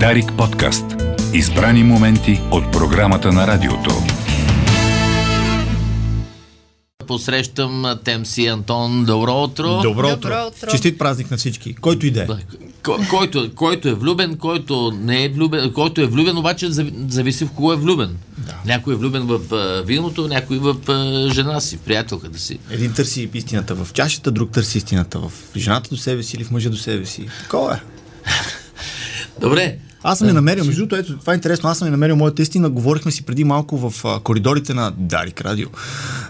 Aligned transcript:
Дарик 0.00 0.32
подкаст. 0.32 0.84
Избрани 1.32 1.82
моменти 1.82 2.40
от 2.50 2.72
програмата 2.72 3.32
на 3.32 3.46
радиото. 3.46 3.90
Посрещам 7.06 7.84
Темси 8.04 8.46
Антон. 8.46 9.04
Добро 9.04 9.42
утро. 9.42 9.80
Добро 9.82 10.06
утро. 10.06 10.16
Добро 10.16 10.34
утро. 10.48 10.70
Честит 10.70 10.98
празник 10.98 11.30
на 11.30 11.36
всички. 11.36 11.74
Който 11.74 12.06
и 12.06 12.10
да 12.10 12.22
е. 12.22 12.26
Ко- 12.82 13.08
който, 13.10 13.50
който 13.54 13.88
е 13.88 13.94
влюбен, 13.94 14.36
който 14.36 14.92
не 14.94 15.24
е 15.24 15.28
влюбен, 15.28 15.72
който 15.72 16.00
е 16.00 16.06
влюбен, 16.06 16.38
обаче 16.38 16.66
зави- 16.66 16.94
зависи 17.08 17.44
в 17.44 17.50
кого 17.50 17.72
е 17.72 17.76
влюбен. 17.76 18.16
Да. 18.38 18.54
Някой 18.66 18.94
е 18.94 18.96
влюбен 18.96 19.22
в 19.22 19.40
виното, 19.82 20.28
някой 20.28 20.58
в 20.58 20.74
жена 21.30 21.60
си, 21.60 21.76
приятелката 21.78 22.38
си. 22.38 22.58
Един 22.70 22.92
търси 22.92 23.30
истината 23.34 23.74
в 23.74 23.92
чашата, 23.92 24.30
друг 24.30 24.50
търси 24.50 24.78
истината 24.78 25.18
в 25.18 25.32
жената 25.56 25.88
до 25.90 25.96
себе 25.96 26.22
си 26.22 26.36
или 26.36 26.44
в 26.44 26.50
мъжа 26.50 26.70
до 26.70 26.76
себе 26.76 27.06
си. 27.06 27.28
Такова 27.42 27.74
е. 27.74 27.93
Добре. 29.44 29.76
Аз 30.06 30.18
съм 30.18 30.28
я 30.28 30.34
намерил, 30.34 30.64
между 30.64 30.80
другото, 30.80 30.96
ето, 30.96 31.18
това 31.18 31.32
е 31.32 31.36
интересно, 31.36 31.68
аз 31.68 31.78
съм 31.78 31.86
я 31.88 31.90
намерил 31.90 32.16
моята 32.16 32.42
истина, 32.42 32.70
говорихме 32.70 33.12
си 33.12 33.22
преди 33.22 33.44
малко 33.44 33.90
в 33.90 34.04
а, 34.04 34.20
коридорите 34.20 34.74
на 34.74 34.92
Дарик 34.98 35.40
Радио. 35.40 35.68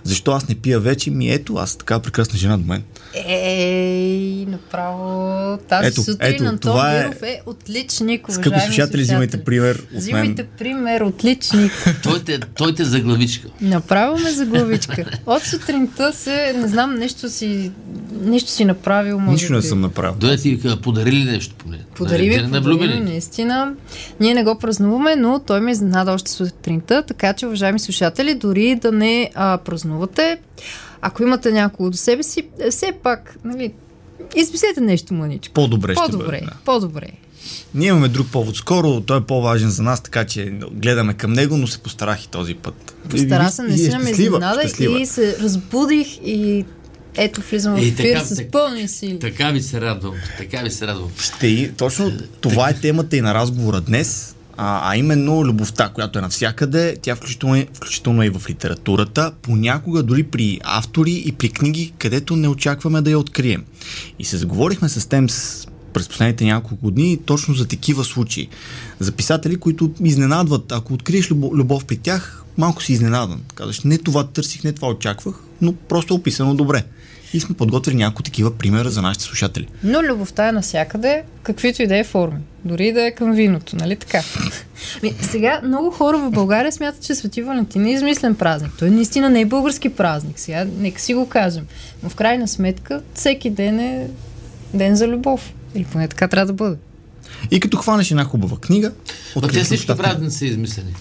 Защо 0.05 0.33
аз 0.33 0.49
не 0.49 0.55
пия 0.55 0.81
вече? 0.81 1.11
Ми 1.11 1.31
ето, 1.31 1.55
аз 1.57 1.77
така 1.77 1.99
прекрасна 1.99 2.39
жена 2.39 2.57
до 2.59 2.67
мен. 2.67 2.83
Ей, 3.27 4.47
направо 4.47 5.59
тази 5.69 5.89
Ето, 5.89 6.03
сутрин 6.03 6.35
ето, 6.35 6.45
Антон 6.45 6.59
това 6.73 6.97
е- 6.97 7.03
Гиров 7.09 7.23
е 7.23 7.41
отличник, 7.47 8.27
Скъпи 8.31 8.49
уважаеми 8.49 8.75
слушатели, 8.75 9.03
взимайте 9.03 9.45
пример 9.45 9.75
от 9.75 9.91
мен. 9.91 10.01
Взимайте 10.01 10.45
пример, 10.59 11.01
отличник. 11.01 11.73
Той 12.03 12.21
те, 12.21 12.39
той 12.39 12.75
те 12.75 12.85
заглавичка. 12.85 13.49
Направо 13.61 14.19
ме 14.19 14.31
за 14.31 14.47
главичка. 14.47 15.05
От 15.27 15.43
сутринта 15.43 16.13
се, 16.13 16.53
не 16.57 16.69
знам, 16.69 16.95
нещо 16.95 17.29
си, 17.29 17.71
нещо 18.21 18.51
си 18.51 18.65
направил. 18.65 19.21
Нищо 19.21 19.53
не 19.53 19.61
би. 19.61 19.67
съм 19.67 19.81
направил. 19.81 20.15
Дойде 20.19 20.37
ти 20.37 20.61
подарили 20.83 21.25
нещо. 21.25 21.55
Подари 21.97 22.19
Нали, 22.19 22.29
ви, 22.29 22.37
те 22.37 22.43
не 22.43 22.49
подари 22.49 22.65
влюбени. 22.65 22.95
ми, 22.95 23.01
наистина. 23.01 23.75
Ние 24.21 24.35
не 24.35 24.45
го 24.45 24.59
празнуваме, 24.59 25.17
но 25.17 25.39
той 25.47 25.61
ме 25.61 25.71
изненада 25.71 26.13
още 26.13 26.31
сутринта, 26.31 27.03
така 27.03 27.33
че, 27.33 27.47
уважаеми 27.47 27.79
слушатели, 27.81 28.35
дори 28.35 28.75
да 28.75 28.93
не 28.93 29.31
а, 29.35 29.59
празнувате, 29.59 30.39
ако 31.01 31.23
имате 31.23 31.53
някого 31.53 31.91
до 31.91 31.97
себе 31.97 32.23
си, 32.23 32.43
е, 32.61 32.71
все 32.71 32.93
пак, 33.03 33.37
нали, 33.45 33.73
измислете 34.37 34.81
нещо 34.81 35.15
мъничко. 35.15 35.55
По-добре 35.55 35.93
ще 35.95 36.03
По-добре, 36.03 36.27
бъде. 36.27 36.41
Да. 36.45 36.53
по-добре. 36.65 37.07
Ние 37.75 37.89
имаме 37.89 38.09
друг 38.09 38.27
повод 38.33 38.57
скоро, 38.57 39.01
той 39.01 39.19
е 39.19 39.21
по-важен 39.21 39.71
за 39.71 39.83
нас, 39.83 40.01
така 40.01 40.25
че 40.25 40.53
гледаме 40.73 41.15
към 41.15 41.33
него, 41.33 41.57
но 41.57 41.67
се 41.67 41.79
постарах 41.79 42.25
и 42.25 42.29
този 42.29 42.55
път. 42.55 42.95
Постара 43.11 43.51
се, 43.51 43.63
е 43.63 43.65
наистина 43.65 43.99
ме 43.99 44.11
изненада 44.11 44.63
и 45.01 45.07
се 45.07 45.39
разбудих 45.39 46.07
и 46.25 46.65
ето 47.17 47.41
влизам 47.41 47.75
в 47.77 47.79
ефир 47.79 48.19
с 48.19 48.45
пълни 48.53 48.89
сили. 48.89 49.19
Така 49.19 49.51
ви 49.51 49.63
се 49.63 49.81
радвам. 49.81 50.15
Така 50.39 50.59
ви 50.63 50.71
се 50.71 50.87
радвам. 50.87 51.11
Ще 51.19 51.47
и, 51.47 51.73
точно 51.73 52.13
това 52.41 52.69
е 52.69 52.75
темата 52.75 53.17
и 53.17 53.21
на 53.21 53.35
разговора 53.35 53.81
днес, 53.81 54.35
а, 54.57 54.91
а 54.93 54.97
именно 54.97 55.45
любовта, 55.45 55.89
която 55.89 56.19
е 56.19 56.23
навсякъде, 56.23 56.97
тя 57.03 57.17
включително, 57.17 57.57
е- 57.57 57.67
включително 57.75 58.23
е 58.23 58.27
и 58.27 58.31
в 58.31 58.43
литературата, 58.51 59.33
понякога 59.43 60.03
дори 60.03 60.23
при 60.23 60.61
автори 60.65 61.23
и 61.27 61.33
при 61.33 61.49
книги, 61.49 61.93
където 61.99 62.37
не 62.37 62.49
очакваме 62.49 63.01
да 63.01 63.11
я 63.11 63.19
открием. 63.19 63.65
И 64.19 64.25
се 64.25 64.37
заговорихме 64.37 64.89
с 64.89 65.09
тем 65.09 65.31
с 65.31 65.67
през 65.93 66.09
последните 66.09 66.45
няколко 66.45 66.85
години 66.85 67.19
точно 67.27 67.55
за 67.55 67.67
такива 67.67 68.05
случаи. 68.05 68.49
За 68.99 69.13
писатели, 69.13 69.57
които 69.57 69.91
изненадват. 70.05 70.73
Ако 70.73 70.95
откриеш 70.95 71.31
любов, 71.31 71.53
любов 71.55 71.85
при 71.85 71.97
тях, 71.97 72.45
малко 72.57 72.83
си 72.83 72.93
изненадан. 72.93 73.41
Казваш, 73.55 73.81
не 73.81 73.99
това 73.99 74.27
търсих, 74.27 74.65
не 74.65 74.73
това 74.73 74.89
очаквах, 74.89 75.35
но 75.61 75.73
просто 75.73 76.15
е 76.15 76.17
описано 76.17 76.55
добре. 76.55 76.85
И 77.33 77.41
сме 77.41 77.57
подготвили 77.57 77.97
няколко 77.97 78.23
такива 78.23 78.59
примера 78.59 78.91
за 78.91 79.03
нашите 79.03 79.25
слушатели. 79.25 79.69
Но 79.85 80.03
любовта 80.03 80.49
е 80.49 80.53
навсякъде, 80.53 81.23
каквито 81.43 81.83
и 81.83 81.87
да 81.87 81.97
е 81.97 82.05
форми. 82.05 82.39
Дори 82.65 82.93
да 82.93 83.07
е 83.07 83.11
към 83.11 83.33
виното, 83.33 83.77
нали 83.77 83.97
така? 83.97 84.23
Ми, 85.03 85.15
сега 85.21 85.61
много 85.65 85.91
хора 85.91 86.19
в 86.19 86.31
България 86.31 86.73
смятат, 86.73 87.03
че 87.03 87.15
Свети 87.15 87.43
Валентин 87.43 87.87
е 87.87 87.93
измислен 87.93 88.35
празник. 88.35 88.73
Той 88.79 88.91
наистина 88.91 89.31
не 89.31 89.41
е 89.41 89.47
български 89.47 89.89
празник. 89.89 90.39
Сега 90.39 90.67
нека 90.79 91.01
си 91.01 91.15
го 91.15 91.29
кажем. 91.29 91.67
Но 92.03 92.09
в 92.09 92.15
крайна 92.15 92.49
сметка 92.49 93.03
всеки 93.15 93.51
ден 93.51 93.81
е 93.81 94.09
ден 94.75 94.97
за 94.97 95.09
любов. 95.09 95.53
Или 95.75 95.85
поне 95.85 96.09
така 96.09 96.29
трябва 96.29 96.47
да 96.47 96.53
бъде. 96.53 96.77
И 97.51 97.61
като 97.61 97.77
хванеш 97.77 98.11
една 98.11 98.25
хубава 98.25 98.57
книга, 98.57 98.93
Но 99.37 99.43
те 99.43 99.65
всички 99.65 99.97
празници 99.97 100.39
са 100.39 100.47
измислени. 100.47 100.95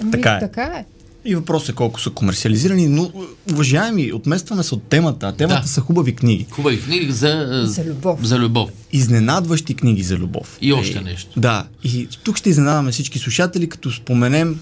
Ами, 0.00 0.10
Така 0.10 0.30
е. 0.30 0.38
Така 0.40 0.62
е. 0.62 0.84
И 1.24 1.34
въпросът 1.34 1.68
е 1.68 1.72
колко 1.72 2.00
са 2.00 2.10
комерциализирани, 2.10 2.88
но 2.88 3.12
уважаеми, 3.52 4.12
отместваме 4.12 4.62
се 4.62 4.74
от 4.74 4.82
темата, 4.82 5.26
а 5.26 5.32
темата 5.32 5.60
Да. 5.62 5.68
са 5.68 5.80
хубави 5.80 6.14
книги. 6.14 6.46
Хубави 6.50 6.80
книги 6.82 7.12
за, 7.12 7.62
За 7.64 7.84
любов. 7.84 8.26
За 8.26 8.38
любов. 8.38 8.70
Изненадващи 8.92 9.74
книги 9.74 10.02
за 10.02 10.16
любов. 10.16 10.58
И 10.60 10.72
още 10.72 10.98
Е, 10.98 11.00
нещо. 11.00 11.40
Да, 11.40 11.66
и 11.84 12.08
тук 12.24 12.36
ще 12.36 12.50
изненадаме 12.50 12.92
всички 12.92 13.18
слушатели, 13.18 13.68
като 13.68 13.90
споменем 13.92 14.60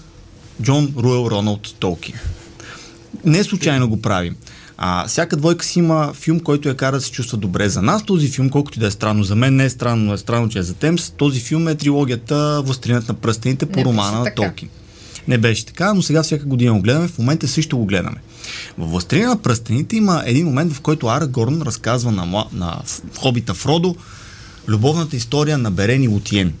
Джон 0.61 0.93
Руел 0.97 1.27
Роналд 1.31 1.75
Толкин. 1.79 2.15
Не 3.25 3.43
случайно 3.43 3.89
го 3.89 4.01
правим. 4.01 4.35
А, 4.77 5.07
всяка 5.07 5.37
двойка 5.37 5.65
си 5.65 5.79
има 5.79 6.13
филм, 6.13 6.39
който 6.39 6.69
я 6.69 6.75
кара 6.75 6.95
да 6.95 7.01
се 7.01 7.11
чувства 7.11 7.37
добре 7.37 7.69
за 7.69 7.81
нас. 7.81 8.05
Този 8.05 8.27
филм, 8.27 8.49
колкото 8.49 8.79
и 8.79 8.81
да 8.81 8.87
е 8.87 8.91
странно 8.91 9.23
за 9.23 9.35
мен, 9.35 9.55
не 9.55 9.65
е 9.65 9.69
странно, 9.69 10.05
но 10.05 10.13
е 10.13 10.17
странно, 10.17 10.49
че 10.49 10.59
е 10.59 10.63
за 10.63 10.73
Темс. 10.73 11.09
Този 11.09 11.39
филм 11.39 11.67
е 11.67 11.75
трилогията 11.75 12.61
Властелинът 12.65 13.07
на 13.07 13.13
пръстените 13.13 13.65
по 13.65 13.79
Не 13.79 13.85
романа 13.85 14.19
на 14.19 14.23
така. 14.25 14.51
Не 15.27 15.37
беше 15.37 15.65
така, 15.65 15.93
но 15.93 16.01
сега 16.01 16.23
всяка 16.23 16.45
година 16.45 16.73
го 16.73 16.81
гледаме. 16.81 17.07
В 17.07 17.17
момента 17.17 17.47
също 17.47 17.77
го 17.77 17.85
гледаме. 17.85 18.17
В 18.77 18.87
Властелина 18.87 19.27
на 19.27 19.41
пръстените 19.41 19.95
има 19.95 20.23
един 20.25 20.45
момент, 20.45 20.73
в 20.73 20.81
който 20.81 21.07
Ара 21.07 21.27
Горн 21.27 21.61
разказва 21.61 22.11
на, 22.11 22.45
на 22.53 22.81
хобита 23.17 23.53
Фродо 23.53 23.95
любовната 24.67 25.15
история 25.15 25.57
на 25.57 25.71
Берен 25.71 26.03
и 26.03 26.07
Лутиен. 26.07 26.53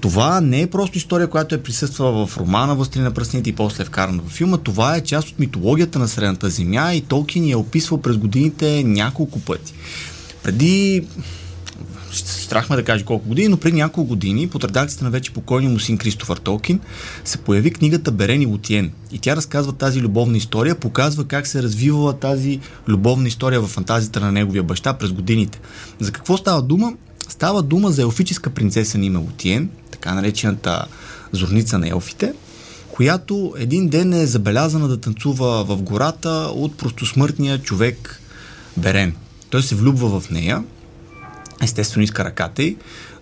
Това 0.00 0.40
не 0.40 0.60
е 0.60 0.66
просто 0.66 0.98
история, 0.98 1.30
която 1.30 1.54
е 1.54 1.62
присъствала 1.62 2.26
в 2.26 2.36
романа 2.36 2.74
Властелина 2.74 3.08
на 3.08 3.14
пръстените 3.14 3.50
и 3.50 3.54
после 3.54 3.82
е 3.82 3.86
вкарана 3.86 4.22
в 4.26 4.30
филма. 4.30 4.56
Това 4.56 4.96
е 4.96 5.00
част 5.00 5.28
от 5.28 5.38
митологията 5.38 5.98
на 5.98 6.08
Средната 6.08 6.50
земя 6.50 6.94
и 6.94 7.00
Толкин 7.00 7.44
я 7.44 7.52
е 7.52 7.56
описвал 7.56 8.00
през 8.00 8.16
годините 8.16 8.84
няколко 8.84 9.40
пъти. 9.40 9.74
Преди 10.42 11.04
страхме 12.16 12.76
да 12.76 12.84
кажа 12.84 13.04
колко 13.04 13.28
години, 13.28 13.48
но 13.48 13.56
преди 13.56 13.76
няколко 13.76 14.08
години 14.08 14.48
под 14.48 14.64
редакцията 14.64 15.04
на 15.04 15.10
вече 15.10 15.32
покойния 15.32 15.70
му 15.70 15.78
син 15.78 15.98
Кристофър 15.98 16.36
Толкин 16.36 16.80
се 17.24 17.38
появи 17.38 17.70
книгата 17.70 18.12
Берен 18.12 18.42
и 18.42 18.46
Лутиен. 18.46 18.92
И 19.12 19.18
тя 19.18 19.36
разказва 19.36 19.72
тази 19.72 20.00
любовна 20.00 20.36
история, 20.36 20.74
показва 20.74 21.24
как 21.24 21.46
се 21.46 21.58
е 21.58 21.62
развивала 21.62 22.12
тази 22.12 22.60
любовна 22.88 23.28
история 23.28 23.60
в 23.60 23.66
фантазията 23.66 24.20
на 24.20 24.32
неговия 24.32 24.62
баща 24.62 24.92
през 24.92 25.12
годините. 25.12 25.60
За 26.00 26.12
какво 26.12 26.36
става 26.36 26.62
дума? 26.62 26.92
Става 27.28 27.62
дума 27.62 27.90
за 27.90 28.02
елфическа 28.02 28.50
принцеса 28.50 28.98
на 28.98 29.06
име 29.06 29.18
Лутиен, 29.18 29.70
така 29.90 30.14
наречената 30.14 30.84
зорница 31.32 31.78
на 31.78 31.88
елфите, 31.88 32.32
която 32.90 33.54
един 33.58 33.88
ден 33.88 34.12
е 34.12 34.26
забелязана 34.26 34.88
да 34.88 35.00
танцува 35.00 35.64
в 35.64 35.82
гората 35.82 36.30
от 36.54 36.76
простосмъртния 36.76 37.58
човек 37.58 38.20
Берен. 38.76 39.14
Той 39.50 39.62
се 39.62 39.74
влюбва 39.74 40.20
в 40.20 40.30
нея, 40.30 40.64
естествено 41.62 42.04
иска 42.04 42.24
ръката 42.24 42.62
й, 42.62 42.76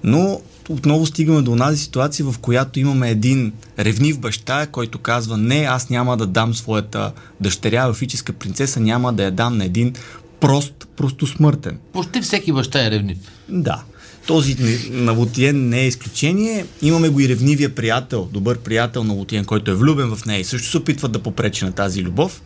но 0.04 0.40
отново 0.68 1.06
стигаме 1.06 1.42
до 1.42 1.56
тази 1.56 1.78
ситуация, 1.78 2.26
в 2.26 2.38
която 2.38 2.80
имаме 2.80 3.10
един 3.10 3.52
ревнив 3.78 4.18
баща, 4.18 4.66
който 4.66 4.98
казва 4.98 5.36
не, 5.36 5.66
аз 5.70 5.90
няма 5.90 6.16
да 6.16 6.26
дам 6.26 6.54
своята 6.54 7.12
дъщеря, 7.40 7.86
елфическа 7.86 8.32
принцеса, 8.32 8.80
няма 8.80 9.12
да 9.12 9.24
я 9.24 9.30
дам 9.30 9.56
на 9.56 9.64
един 9.64 9.92
прост, 10.40 10.88
простосмъртен. 10.96 11.78
Почти 11.92 12.20
всеки 12.20 12.52
баща 12.52 12.86
е 12.86 12.90
ревнив. 12.90 13.18
Да. 13.48 13.82
Този 14.26 14.56
на 14.90 15.12
Лутиен 15.12 15.68
не 15.68 15.80
е 15.80 15.86
изключение. 15.86 16.66
Имаме 16.82 17.08
го 17.08 17.20
и 17.20 17.28
ревнивия 17.28 17.74
приятел, 17.74 18.28
добър 18.32 18.58
приятел 18.58 19.04
на 19.04 19.12
Лутиен, 19.12 19.44
който 19.44 19.70
е 19.70 19.74
влюбен 19.74 20.16
в 20.16 20.24
нея 20.26 20.40
и 20.40 20.44
също 20.44 20.70
се 20.70 20.78
опитва 20.78 21.08
да 21.08 21.18
попречи 21.18 21.64
на 21.64 21.72
тази 21.72 22.02
любов. 22.02 22.42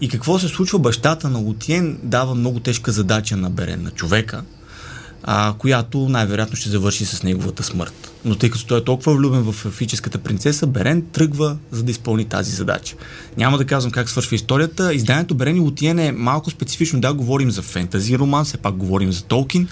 И 0.00 0.08
какво 0.08 0.38
се 0.38 0.48
случва? 0.48 0.78
Бащата 0.78 1.28
на 1.28 1.38
Лутиен 1.38 1.98
дава 2.02 2.34
много 2.34 2.60
тежка 2.60 2.92
задача 2.92 3.36
на 3.36 3.50
Берен, 3.50 3.82
на 3.82 3.90
човека, 3.90 4.42
а, 5.22 5.54
която 5.58 5.98
най-вероятно 6.08 6.56
ще 6.56 6.68
завърши 6.68 7.06
с 7.06 7.22
неговата 7.22 7.62
смърт. 7.62 8.12
Но 8.24 8.34
тъй 8.34 8.50
като 8.50 8.66
той 8.66 8.78
е 8.78 8.84
толкова 8.84 9.14
влюбен 9.14 9.52
в 9.52 9.64
елфическата 9.64 10.18
принцеса, 10.18 10.66
Берен 10.66 11.02
тръгва 11.12 11.56
за 11.70 11.82
да 11.82 11.90
изпълни 11.90 12.24
тази 12.24 12.52
задача. 12.52 12.96
Няма 13.36 13.58
да 13.58 13.64
казвам 13.64 13.92
как 13.92 14.08
свършва 14.08 14.36
историята. 14.36 14.94
Изданието 14.94 15.34
Берен 15.34 15.56
и 15.56 15.60
Лутиен 15.60 15.98
е 15.98 16.12
малко 16.12 16.50
специфично. 16.50 17.00
Да, 17.00 17.14
говорим 17.14 17.50
за 17.50 17.62
фентази 17.62 18.18
роман, 18.18 18.44
все 18.44 18.56
пак 18.56 18.74
говорим 18.74 19.12
за 19.12 19.22
Толкин, 19.22 19.68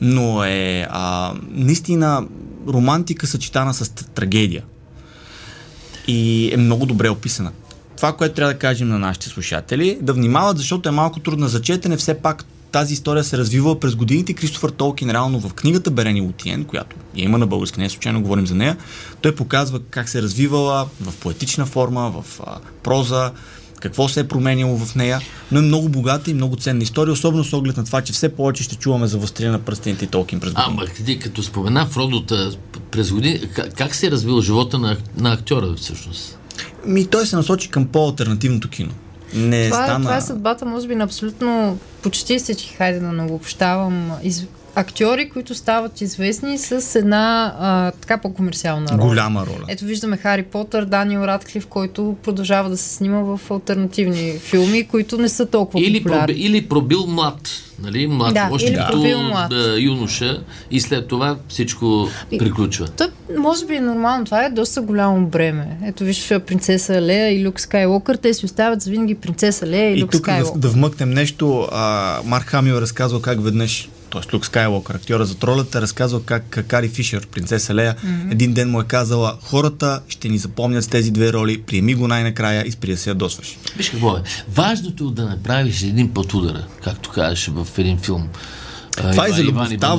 но 0.00 0.44
е 0.44 0.86
а, 0.90 1.32
наистина 1.50 2.26
романтика 2.68 3.26
съчетана 3.26 3.74
с 3.74 3.90
трагедия. 3.90 4.62
И 6.06 6.50
е 6.54 6.56
много 6.56 6.86
добре 6.86 7.08
описана. 7.08 7.52
Това, 7.96 8.12
което 8.12 8.34
трябва 8.34 8.52
да 8.52 8.58
кажем 8.58 8.88
на 8.88 8.98
нашите 8.98 9.28
слушатели, 9.28 9.98
да 10.02 10.12
внимават, 10.12 10.58
защото 10.58 10.88
е 10.88 10.92
малко 10.92 11.20
трудно 11.20 11.48
за 11.48 11.62
четене, 11.62 11.96
все 11.96 12.14
пак 12.14 12.44
тази 12.72 12.92
история 12.92 13.24
се 13.24 13.38
развива 13.38 13.80
през 13.80 13.94
годините. 13.94 14.34
Кристофър 14.34 14.70
Толкин 14.70 15.10
реално 15.10 15.40
в 15.40 15.54
книгата 15.54 15.90
Берени 15.90 16.20
Лутиен, 16.20 16.64
която 16.64 16.96
я 17.16 17.24
има 17.24 17.38
на 17.38 17.46
български, 17.46 17.80
не 17.80 17.90
случайно 17.90 18.22
говорим 18.22 18.46
за 18.46 18.54
нея, 18.54 18.76
той 19.20 19.34
показва 19.34 19.80
как 19.90 20.08
се 20.08 20.18
е 20.18 20.22
развивала 20.22 20.88
в 21.00 21.16
поетична 21.16 21.66
форма, 21.66 22.10
в 22.10 22.40
а, 22.46 22.58
проза, 22.82 23.32
какво 23.80 24.08
се 24.08 24.20
е 24.20 24.28
променило 24.28 24.76
в 24.76 24.94
нея, 24.94 25.20
но 25.52 25.58
е 25.58 25.62
много 25.62 25.88
богата 25.88 26.30
и 26.30 26.34
много 26.34 26.56
ценна 26.56 26.82
история, 26.82 27.12
особено 27.12 27.44
с 27.44 27.52
оглед 27.52 27.76
на 27.76 27.84
това, 27.84 28.02
че 28.02 28.12
все 28.12 28.28
повече 28.28 28.62
ще 28.62 28.76
чуваме 28.76 29.06
за 29.06 29.18
възстрия 29.18 29.52
на 29.52 29.58
пръстените 29.58 30.04
и 30.04 30.08
Толкин 30.08 30.40
през 30.40 30.52
години. 30.52 30.78
Ама 30.78 30.86
ти 31.06 31.18
като 31.18 31.42
спомена 31.42 31.86
Фродота 31.86 32.50
през 32.90 33.12
години, 33.12 33.40
как 33.76 33.94
се 33.94 34.06
е 34.06 34.10
развил 34.10 34.40
живота 34.40 34.78
на, 34.78 34.96
на 35.16 35.32
актьора 35.32 35.74
всъщност? 35.76 36.38
Ми 36.86 37.06
той 37.06 37.26
се 37.26 37.36
насочи 37.36 37.68
към 37.68 37.86
по-алтернативното 37.86 38.68
кино. 38.68 38.90
Не 39.34 39.70
Това, 39.70 39.84
стана... 39.84 39.98
е, 39.98 40.02
това 40.02 40.16
е 40.16 40.20
съдбата, 40.20 40.66
може 40.66 40.88
би, 40.88 40.94
на 40.94 41.04
абсолютно 41.04 41.78
почти 42.02 42.38
всички, 42.38 42.74
хайде 42.74 43.00
да 43.00 43.12
не 43.12 43.22
обобщавам, 43.22 44.12
из... 44.22 44.46
актьори, 44.74 45.28
които 45.28 45.54
стават 45.54 46.00
известни 46.00 46.58
с 46.58 46.70
една 46.94 47.20
а, 47.58 47.90
така 47.92 48.18
по-комерциална 48.18 48.86
роля. 48.88 48.98
голяма 48.98 49.40
роля. 49.40 49.64
Ето 49.68 49.84
виждаме 49.84 50.16
Хари 50.16 50.42
Потър, 50.42 50.84
Даниел 50.84 51.20
Радклиф, 51.20 51.66
който 51.66 52.16
продължава 52.22 52.70
да 52.70 52.76
се 52.76 52.88
снима 52.90 53.18
в 53.18 53.40
альтернативни 53.50 54.38
филми, 54.40 54.84
които 54.84 55.18
не 55.18 55.28
са 55.28 55.46
толкова 55.46 55.80
Или, 55.80 55.92
проби, 55.94 56.04
популярни. 56.04 56.34
или 56.34 56.62
пробил 56.62 57.06
млад, 57.06 57.48
нали? 57.78 58.06
Млад, 58.06 58.34
Да, 58.34 58.48
още 58.52 58.68
или 58.68 58.76
като 58.76 58.92
пробил 58.92 59.18
млад. 59.20 59.50
да, 59.50 59.76
юноша 59.78 60.40
и 60.70 60.80
след 60.80 61.06
това 61.06 61.36
всичко 61.48 62.08
И- 62.30 62.38
приключва. 62.38 62.88
То, 62.88 63.08
може 63.38 63.66
би 63.66 63.74
е 63.74 63.80
нормално, 63.80 64.24
това 64.24 64.44
е 64.44 64.50
доста 64.50 64.80
голямо 64.82 65.26
бреме. 65.26 65.78
Ето 65.84 66.04
виж 66.04 66.28
принцеса 66.40 67.02
Лея 67.02 67.30
и 67.30 67.46
Люк 67.46 67.60
Скайлокър, 67.60 68.16
те 68.16 68.34
си 68.34 68.44
остават 68.46 68.82
за 68.82 68.90
винаги 68.90 69.14
принцеса 69.14 69.66
Лея 69.66 69.90
и, 69.90 69.98
И 69.98 70.02
Люк 70.02 70.10
тук 70.10 70.20
да, 70.20 70.24
Скайлокър. 70.24 70.58
да 70.58 70.68
вмъкнем 70.68 71.10
нещо. 71.10 71.68
А, 71.72 72.18
Марк 72.24 72.44
Хамил 72.44 72.74
е 72.74 72.80
разказвал 72.80 73.20
как 73.20 73.44
веднъж, 73.44 73.88
т.е. 74.10 74.34
Люк 74.34 74.46
Скайлокър, 74.46 74.94
актьора 74.94 75.24
за 75.24 75.34
тролята, 75.34 75.78
е 75.78 75.80
разказвал 75.80 76.22
как 76.22 76.64
Кари 76.68 76.88
Фишер, 76.88 77.26
принцеса 77.26 77.74
Лея, 77.74 77.94
mm-hmm. 77.94 78.32
един 78.32 78.52
ден 78.52 78.70
му 78.70 78.80
е 78.80 78.84
казала, 78.84 79.36
хората 79.42 80.00
ще 80.08 80.28
ни 80.28 80.38
запомнят 80.38 80.84
с 80.84 80.88
тези 80.88 81.10
две 81.10 81.32
роли, 81.32 81.62
приеми 81.62 81.94
го 81.94 82.08
най-накрая 82.08 82.66
и 82.66 82.70
спри 82.70 82.90
да 82.90 82.96
се 82.96 83.10
ядосваш. 83.10 83.58
Виж 83.76 83.90
какво 83.90 84.16
е. 84.16 84.22
Важното 84.48 85.04
е 85.04 85.14
да 85.14 85.24
направиш 85.24 85.82
един 85.82 86.14
път 86.14 86.34
удара, 86.34 86.66
както 86.84 87.10
казваш 87.10 87.46
в 87.46 87.78
един 87.78 87.98
филм. 87.98 88.28
Това 88.96 89.26
е 89.26 89.32
за 89.32 89.44
любовта, 89.44 89.96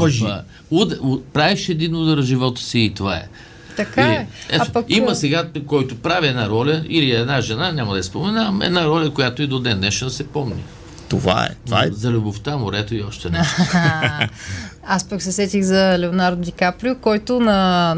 уд, 0.71 0.93
правиш 1.33 1.69
един 1.69 1.95
удар 1.95 2.17
в 2.17 2.25
живота 2.25 2.61
си 2.61 2.79
и 2.79 2.93
това 2.93 3.15
е. 3.15 3.27
Така 3.75 4.01
И, 4.01 4.11
е. 4.11 4.27
ето, 4.49 4.65
а 4.69 4.71
пък, 4.71 4.85
има 4.89 5.15
сега, 5.15 5.49
който 5.67 5.95
прави 5.95 6.27
една 6.27 6.49
роля, 6.49 6.83
или 6.89 7.11
една 7.11 7.41
жена, 7.41 7.71
няма 7.71 7.91
да 7.91 7.97
я 7.97 8.03
споменавам, 8.03 8.61
една 8.61 8.85
роля, 8.85 9.09
която 9.09 9.41
и 9.41 9.47
до 9.47 9.59
ден 9.59 9.77
днешен 9.77 10.09
се 10.09 10.27
помни. 10.27 10.63
Това 11.11 11.45
е. 11.45 11.55
Това 11.65 11.83
е. 11.83 11.89
За 11.91 12.11
любовта, 12.11 12.57
морето 12.57 12.95
и 12.95 13.01
още 13.03 13.29
нещо. 13.29 13.61
Аз 14.87 15.03
пък 15.03 15.21
се 15.21 15.31
сетих 15.31 15.63
за 15.63 15.95
Леонардо 15.99 16.41
Ди 16.41 16.51
Каприо, 16.51 16.95
който 16.95 17.39
на 17.39 17.95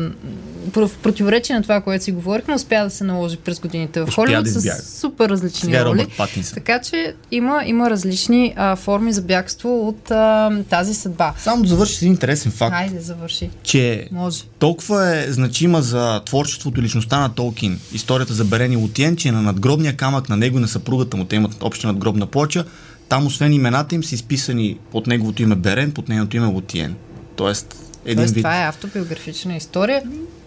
в 0.75 0.91
противоречие 1.03 1.55
на 1.55 1.61
това, 1.61 1.81
което 1.81 2.03
си 2.03 2.11
говорихме, 2.11 2.53
успя 2.53 2.83
да 2.83 2.89
се 2.89 3.03
наложи 3.03 3.37
през 3.37 3.59
годините 3.59 4.01
в 4.01 4.11
Холивуд 4.15 4.43
да 4.43 4.49
с 4.61 4.99
супер 4.99 5.29
различни 5.29 5.59
Сега 5.59 5.79
е 5.79 5.85
роли. 5.85 6.07
Така 6.53 6.81
че 6.81 7.15
има, 7.31 7.63
има 7.65 7.89
различни 7.89 8.53
а, 8.55 8.75
форми 8.75 9.13
за 9.13 9.21
бягство 9.21 9.87
от 9.87 10.11
а, 10.11 10.51
тази 10.69 10.93
съдба. 10.93 11.33
Само 11.37 11.63
да 11.63 11.69
завърши 11.69 11.97
един 12.05 12.11
интересен 12.11 12.51
факт, 12.51 12.75
Хайде, 12.75 12.99
завърши. 12.99 13.49
че 13.63 14.07
Може. 14.11 14.43
толкова 14.59 15.17
е 15.17 15.31
значима 15.31 15.81
за 15.81 16.21
творчеството 16.25 16.79
и 16.79 16.83
личността 16.83 17.19
на 17.19 17.33
Толкин, 17.33 17.79
историята 17.93 18.33
за 18.33 18.45
Берени 18.45 18.77
Лутиен, 18.77 19.15
че 19.15 19.31
на 19.31 19.41
надгробния 19.41 19.95
камък 19.97 20.29
на 20.29 20.37
него 20.37 20.57
и 20.57 20.61
на 20.61 20.67
съпругата 20.67 21.17
му, 21.17 21.25
те 21.25 21.35
имат 21.35 21.63
обща 21.63 21.87
надгробна 21.87 22.25
плоча, 22.25 22.65
там 23.09 23.25
освен 23.25 23.53
имената 23.53 23.95
им 23.95 24.03
са 24.03 24.15
изписани 24.15 24.77
под 24.91 25.07
неговото 25.07 25.41
име 25.41 25.55
Берен, 25.55 25.91
под 25.91 26.09
нейното 26.09 26.37
име 26.37 26.47
Лутиен. 26.47 26.95
Тоест, 27.35 27.75
един 28.05 28.17
Тоест, 28.17 28.33
вид. 28.33 28.43
това 28.43 28.63
е 28.63 28.67
автобиографична 28.67 29.55
история, 29.55 30.03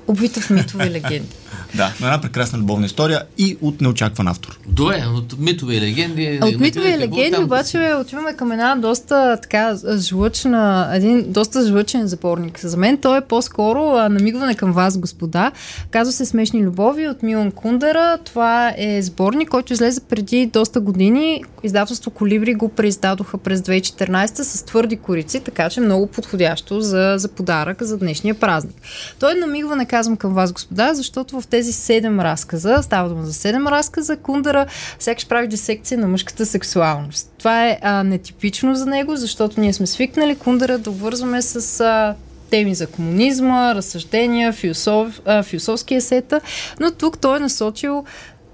обвита 0.08 0.40
в 0.40 0.50
митове 0.50 0.86
и 0.86 0.90
легенди. 0.90 1.28
Да, 1.74 1.92
на 2.00 2.06
една 2.06 2.20
прекрасна 2.20 2.58
любовна 2.58 2.86
история 2.86 3.22
и 3.38 3.58
от 3.62 3.80
неочакван 3.80 4.28
автор. 4.28 4.58
Добре, 4.68 5.04
от 5.14 5.38
митове 5.38 5.74
и 5.74 5.80
легенди. 5.80 6.38
А 6.42 6.46
От 6.46 6.60
митове 6.60 6.88
и 6.88 6.98
легенди 6.98 7.36
обаче 7.42 7.94
отиваме 8.00 8.32
към 8.32 8.52
една 8.52 8.76
доста 8.76 9.38
така 9.42 9.76
жлъчна, 9.98 10.90
един 10.94 11.32
доста 11.32 11.66
жлъчен 11.66 12.08
сборник. 12.08 12.60
За 12.60 12.76
мен 12.76 12.98
той 12.98 13.18
е 13.18 13.20
по-скоро 13.20 13.92
а, 13.96 14.08
намигване 14.08 14.54
към 14.54 14.72
вас, 14.72 14.98
господа. 14.98 15.52
Казва 15.90 16.12
се 16.12 16.24
Смешни 16.24 16.62
любови 16.62 17.08
от 17.08 17.22
Милан 17.22 17.50
Кундера. 17.50 18.18
Това 18.24 18.74
е 18.76 19.02
сборник, 19.02 19.48
който 19.48 19.72
излезе 19.72 20.00
преди 20.00 20.46
доста 20.46 20.80
години. 20.80 21.44
Издателство 21.62 22.10
Колибри 22.10 22.54
го 22.54 22.68
преиздадоха 22.68 23.38
през 23.38 23.60
2014 23.60 24.42
с 24.42 24.62
твърди 24.62 24.96
корици, 24.96 25.40
така 25.40 25.70
че 25.70 25.80
много 25.80 26.06
подходящо 26.06 26.80
за, 26.80 27.14
за 27.16 27.28
подарък 27.28 27.82
за 27.82 27.98
днешния 27.98 28.34
празник. 28.34 28.76
Той 29.20 29.32
е 29.32 29.40
намигване, 29.40 29.86
казвам 29.96 30.16
към 30.16 30.34
вас, 30.34 30.52
господа, 30.52 30.94
защото 30.94 31.40
в 31.40 31.46
тези 31.46 31.72
седем 31.72 32.20
разказа, 32.20 32.78
става 32.82 33.08
дума 33.08 33.26
за 33.26 33.34
седем 33.34 33.66
разказа, 33.66 34.16
Кундера 34.16 34.66
сякаш 34.98 35.26
прави 35.26 35.48
дисекция 35.48 35.98
на 35.98 36.08
мъжката 36.08 36.46
сексуалност. 36.46 37.32
Това 37.38 37.68
е 37.68 37.78
а, 37.82 38.02
нетипично 38.02 38.74
за 38.74 38.86
него, 38.86 39.16
защото 39.16 39.60
ние 39.60 39.72
сме 39.72 39.86
свикнали 39.86 40.36
Кундера 40.36 40.78
да 40.78 40.90
обвързваме 40.90 41.42
с 41.42 41.80
а, 41.80 42.14
теми 42.50 42.74
за 42.74 42.86
комунизма, 42.86 43.74
разсъждения, 43.74 44.52
философ, 44.52 45.20
а, 45.24 45.42
философски 45.42 45.94
есета, 45.94 46.40
но 46.80 46.90
тук 46.90 47.18
той 47.18 47.36
е 47.36 47.40
насочил 47.40 48.04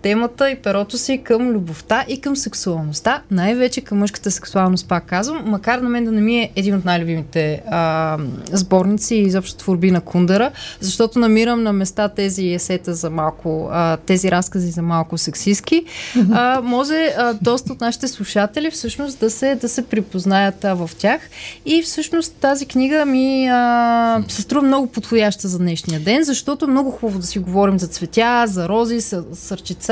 темата 0.02 0.50
и 0.50 0.56
перото 0.56 0.98
си 0.98 1.20
към 1.24 1.50
любовта 1.50 2.04
и 2.08 2.20
към 2.20 2.36
сексуалността, 2.36 3.22
най-вече 3.30 3.80
към 3.80 3.98
мъжката 3.98 4.30
сексуалност, 4.30 4.88
пак 4.88 5.06
казвам, 5.06 5.42
макар 5.46 5.78
на 5.78 5.88
мен 5.88 6.04
да 6.04 6.12
не 6.12 6.20
ми 6.20 6.40
е 6.40 6.50
един 6.56 6.74
от 6.74 6.84
най-любимите 6.84 7.62
а, 7.70 8.18
сборници 8.52 9.14
и 9.14 9.22
изобщо 9.22 9.56
творби 9.56 9.90
на 9.90 10.00
Кундера, 10.00 10.50
защото 10.80 11.18
намирам 11.18 11.62
на 11.62 11.72
места 11.72 12.08
тези 12.08 12.48
есета 12.48 12.94
за 12.94 13.10
малко, 13.10 13.68
а, 13.72 13.96
тези 13.96 14.30
разкази 14.30 14.70
за 14.70 14.82
малко 14.82 15.18
сексистки, 15.18 15.84
а, 16.32 16.60
може 16.64 17.14
а, 17.18 17.34
доста 17.34 17.72
от 17.72 17.80
нашите 17.80 18.08
слушатели 18.08 18.70
всъщност 18.70 19.18
да 19.20 19.30
се, 19.30 19.54
да 19.54 19.68
се 19.68 19.86
припознаят 19.86 20.64
а, 20.64 20.74
в 20.74 20.90
тях. 20.98 21.20
И 21.66 21.82
всъщност 21.82 22.34
тази 22.34 22.66
книга 22.66 23.04
ми 23.04 23.46
а, 23.46 24.22
се 24.28 24.42
струва 24.42 24.66
много 24.66 24.86
подходяща 24.86 25.48
за 25.48 25.58
днешния 25.58 26.00
ден, 26.00 26.24
защото 26.24 26.64
е 26.64 26.68
много 26.68 26.90
хубаво 26.90 27.18
да 27.18 27.26
си 27.26 27.38
говорим 27.38 27.78
за 27.78 27.86
цветя, 27.86 28.44
за 28.46 28.68
рози, 28.68 29.00
съ- 29.00 29.24
сърчица, 29.34 29.91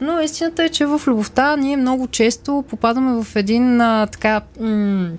но 0.00 0.20
истината 0.20 0.64
е, 0.64 0.68
че 0.68 0.86
в 0.86 1.00
любовта 1.06 1.56
ние 1.56 1.76
много 1.76 2.06
често 2.06 2.64
попадаме 2.70 3.22
в 3.22 3.36
един 3.36 3.80
а, 3.80 4.06
така... 4.06 4.40
М- 4.60 5.10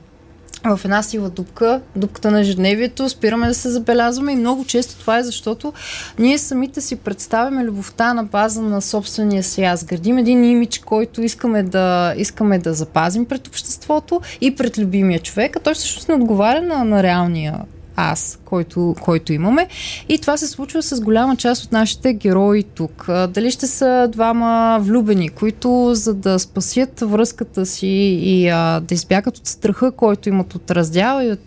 в 0.64 0.80
една 0.84 1.04
сива 1.04 1.30
дупка, 1.30 1.82
дупката 1.96 2.32
на 2.32 2.40
ежедневието, 2.40 3.10
спираме 3.10 3.48
да 3.48 3.54
се 3.54 3.70
забелязваме 3.70 4.32
и 4.32 4.36
много 4.36 4.66
често 4.66 5.00
това 5.00 5.18
е 5.18 5.24
защото 5.24 5.74
ние 6.20 6.38
самите 6.38 6.82
си 6.82 6.96
представяме 6.96 7.64
любовта 7.64 8.14
на 8.14 8.24
база 8.24 8.62
на 8.62 8.82
собствения 8.82 9.44
си 9.44 9.64
аз. 9.64 9.86
Градим 9.86 10.18
един 10.18 10.44
имидж, 10.44 10.80
който 10.80 11.22
искаме 11.22 11.64
да, 11.64 12.14
искаме 12.18 12.60
да 12.60 12.74
запазим 12.74 13.26
пред 13.26 13.48
обществото 13.48 14.22
и 14.42 14.56
пред 14.56 14.78
любимия 14.78 15.20
човек, 15.20 15.56
а 15.56 15.60
той 15.60 15.74
всъщност 15.74 16.10
не 16.10 16.16
отговаря 16.16 16.62
на, 16.62 16.84
на 16.84 17.04
реалния 17.04 17.56
аз, 17.98 18.40
който, 18.46 18.96
който 19.02 19.34
имаме. 19.34 19.68
И 20.10 20.18
това 20.20 20.38
се 20.38 20.48
случва 20.48 20.82
с 20.84 21.02
голяма 21.02 21.36
част 21.36 21.64
от 21.64 21.72
нашите 21.72 22.14
герои 22.14 22.64
тук. 22.64 23.06
Дали 23.30 23.52
ще 23.52 23.68
са 23.68 24.10
двама 24.12 24.80
влюбени, 24.82 25.30
които 25.30 25.96
за 25.96 26.14
да 26.14 26.40
спасят 26.40 27.00
връзката 27.00 27.66
си 27.66 27.88
и 28.22 28.50
а, 28.50 28.80
да 28.80 28.94
избягат 28.94 29.38
от 29.38 29.48
страха, 29.48 29.92
който 29.92 30.30
имат 30.30 30.56
от 30.56 30.72
раздял 30.72 31.22
и 31.24 31.32
от 31.32 31.40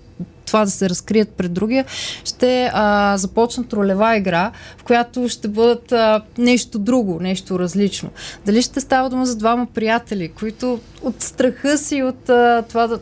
това 0.46 0.64
да 0.64 0.70
се 0.70 0.88
разкрият 0.88 1.28
пред 1.28 1.52
другия, 1.52 1.84
ще 2.24 2.70
а, 2.72 3.16
започнат 3.16 3.72
ролева 3.72 4.16
игра, 4.16 4.52
в 4.78 4.84
която 4.84 5.28
ще 5.28 5.48
бъдат 5.48 5.92
а, 5.92 6.22
нещо 6.38 6.78
друго, 6.78 7.18
нещо 7.20 7.58
различно. 7.58 8.10
Дали 8.46 8.62
ще 8.62 8.80
става 8.80 9.10
дума 9.10 9.26
за 9.26 9.36
двама 9.36 9.66
приятели, 9.74 10.28
които 10.28 10.80
от 11.02 11.22
страха 11.22 11.78
си, 11.78 12.02
от 12.02 12.28
а, 12.28 12.62
това 12.68 12.86
да 12.86 12.98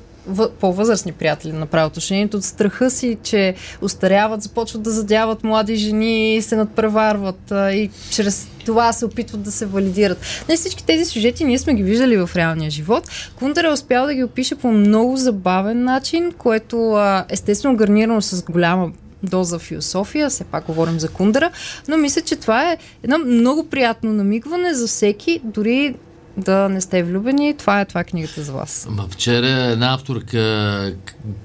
по-възрастни 0.61 1.13
приятели 1.13 1.53
направо 1.53 1.87
отношението 1.87 2.37
от 2.37 2.45
страха 2.45 2.91
си, 2.91 3.19
че 3.23 3.55
устаряват, 3.83 4.43
започват 4.43 4.83
да 4.83 4.91
задяват 4.91 5.45
млади 5.45 5.77
жени 5.77 6.37
и 6.37 6.43
се 6.43 6.57
надпреварват 6.57 7.53
и 7.53 7.91
чрез 8.11 8.49
това 8.65 8.93
се 8.93 9.05
опитват 9.05 9.43
да 9.43 9.53
се 9.53 9.67
валидират. 9.67 10.45
Не 10.49 10.57
всички 10.57 10.85
тези 10.85 11.05
сюжети 11.05 11.45
ние 11.45 11.59
сме 11.59 11.75
ги 11.75 11.83
виждали 11.83 12.17
в 12.17 12.31
реалния 12.37 12.71
живот. 12.71 13.09
Кундър 13.37 13.65
е 13.65 13.73
успял 13.73 14.07
да 14.07 14.15
ги 14.15 14.25
опише 14.25 14.55
по 14.55 14.73
много 14.73 15.17
забавен 15.17 15.85
начин, 15.85 16.33
което 16.39 16.99
естествено 17.29 17.77
гарнирано 17.77 18.23
с 18.23 18.43
голяма 18.43 18.91
доза 19.23 19.59
философия, 19.59 20.31
все 20.31 20.45
пак 20.45 20.65
говорим 20.65 21.01
за 21.01 21.09
Кундера, 21.09 21.51
но 21.89 21.97
мисля, 21.97 22.21
че 22.21 22.37
това 22.37 22.73
е 22.73 22.79
едно 23.03 23.19
много 23.19 23.67
приятно 23.67 24.13
намигване 24.13 24.75
за 24.75 24.87
всеки, 24.87 25.41
дори 25.45 25.95
да 26.39 26.69
не 26.69 26.81
сте 26.81 27.03
влюбени, 27.03 27.55
това 27.55 27.81
е 27.81 27.85
това 27.85 28.01
е 28.01 28.05
книгата 28.05 28.43
за 28.43 28.53
вас. 28.53 28.87
Ма 28.91 29.09
вчера 29.11 29.49
една 29.49 29.95
авторка 29.95 30.95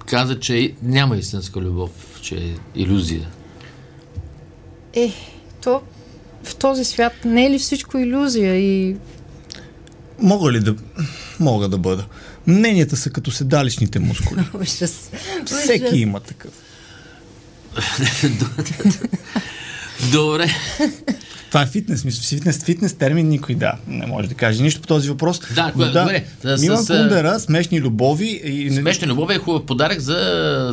каза, 0.06 0.40
че 0.40 0.74
няма 0.82 1.18
истинска 1.18 1.60
любов, 1.60 1.92
че 2.22 2.36
е 2.36 2.56
иллюзия. 2.76 3.28
Е, 4.94 5.14
то 5.64 5.82
в 6.44 6.56
този 6.56 6.86
свят 6.86 7.14
не 7.26 7.46
е 7.46 7.50
ли 7.50 7.60
всичко 7.60 7.98
иллюзия 7.98 8.56
и 8.56 8.96
Мога 10.20 10.52
ли 10.52 10.60
да... 10.60 10.76
Мога 11.40 11.70
да 11.70 11.78
бъда. 11.78 12.06
Мненията 12.48 12.98
са 12.98 13.10
като 13.10 13.32
седалищните 13.32 14.00
мускули. 14.00 14.42
Всеки 15.46 15.98
има 15.98 16.20
такъв. 16.20 16.52
Добре. 20.12 20.48
Това 21.50 21.62
е 21.62 21.68
фитнес. 21.68 22.06
Мисля, 22.06 22.24
фитнес, 22.28 22.58
фитнес 22.58 22.94
термин 22.94 23.28
никой 23.28 23.56
да 23.56 23.74
не 23.88 24.06
може 24.06 24.28
да 24.28 24.36
каже 24.36 24.64
нищо 24.64 24.82
по 24.82 24.88
този 24.88 25.10
въпрос. 25.10 25.42
Да, 25.56 25.72
Но 25.76 25.86
добре, 25.86 26.26
с- 26.48 26.62
Милан 26.62 26.78
с- 26.78 26.88
Кундера, 26.88 27.40
смешни 27.40 27.82
любови 27.82 28.42
и 28.44 28.72
Смешна 28.72 29.08
любов 29.08 29.30
е 29.30 29.38
хубав 29.38 29.66
подарък 29.66 30.00
за 30.00 30.16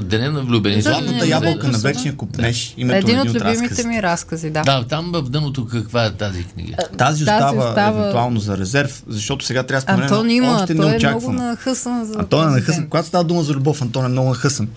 деня 0.01 0.33
на 0.33 0.43
влюбените. 0.43 0.83
Златната 0.83 1.13
Не, 1.15 1.27
ябълка 1.27 1.67
не, 1.67 1.73
на 1.73 1.79
не, 1.79 1.83
вечния 1.83 2.17
купнеш. 2.17 2.75
Името 2.77 2.99
Един 2.99 3.21
от 3.21 3.29
от 3.29 3.35
любимите 3.35 3.87
ми 3.87 4.03
разкази, 4.03 4.51
да. 4.51 4.63
Да, 4.63 4.85
там 4.85 5.13
в 5.15 5.23
дъното 5.23 5.67
каква 5.67 6.05
е 6.05 6.11
тази 6.11 6.45
книга? 6.45 6.77
Тази 6.77 6.97
Тази 6.99 7.23
остава, 7.25 7.59
остава- 7.61 7.99
евентуално 7.99 8.41
за 8.41 8.59
резерв, 8.59 9.03
защото 9.09 9.45
сега 9.45 9.63
трябва 9.63 9.77
да 9.77 9.83
споменем 9.83 10.03
Антон 10.05 10.31
има, 10.31 10.55
още 10.55 10.77
той 10.77 10.95
е 10.95 10.99
много 10.99 11.33
нахъсан 11.33 12.05
за 12.05 12.19
Антон 12.19 12.49
е 12.49 12.51
нахъсан. 12.51 12.87
Когато 12.87 13.09
става 13.09 13.25
дума 13.25 13.43
за 13.43 13.53
любов, 13.53 13.83
Антон 13.83 14.05
е 14.05 14.09
много 14.09 14.29
нахъсан. 14.29 14.69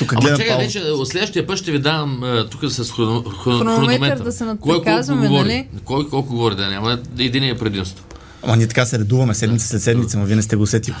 Тук 0.00 0.12
Ама 0.12 0.20
гледам 0.20 0.38
чакай, 0.38 0.50
Павло. 0.52 0.64
вече 0.64 0.80
от 0.80 1.08
следващия 1.08 1.46
път 1.46 1.58
ще 1.58 1.72
ви 1.72 1.78
давам 1.78 2.22
а, 2.22 2.46
тук 2.50 2.60
с 2.70 2.90
хрон, 2.90 3.24
Хронометър 3.44 4.24
да 4.24 4.32
се 4.32 4.44
говори? 5.12 5.48
нали? 5.48 5.66
Кой 5.84 6.08
колко 6.08 6.28
говори 6.28 6.54
да 6.56 6.68
няма 6.68 6.98
един 7.18 7.44
е 7.44 7.58
предимство. 7.58 8.04
Ама 8.42 8.56
ние 8.56 8.66
така 8.66 8.86
се 8.86 8.98
редуваме 8.98 9.34
седмица 9.34 9.66
след 9.66 9.82
седмица, 9.82 10.18
но 10.18 10.24
вие 10.24 10.36
не 10.36 10.42
сте 10.42 10.56
го 10.56 10.62
усетили. 10.62 10.94